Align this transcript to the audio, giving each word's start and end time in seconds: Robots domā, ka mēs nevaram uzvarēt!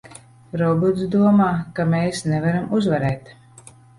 Robots 0.61 1.03
domā, 1.15 1.49
ka 1.79 1.85
mēs 1.91 2.23
nevaram 2.31 2.65
uzvarēt! 2.79 3.33